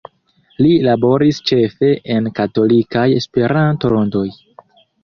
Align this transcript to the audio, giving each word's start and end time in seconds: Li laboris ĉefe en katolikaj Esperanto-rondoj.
Li 0.65 0.71
laboris 0.87 1.41
ĉefe 1.51 1.91
en 2.15 2.33
katolikaj 2.41 3.07
Esperanto-rondoj. 3.21 4.27